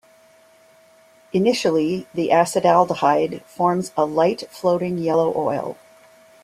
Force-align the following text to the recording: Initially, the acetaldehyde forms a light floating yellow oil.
Initially, 1.31 2.07
the 2.11 2.29
acetaldehyde 2.29 3.43
forms 3.45 3.91
a 3.95 4.03
light 4.03 4.45
floating 4.49 4.97
yellow 4.97 5.31
oil. 5.37 5.77